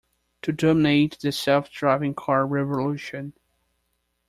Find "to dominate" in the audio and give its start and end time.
0.41-1.19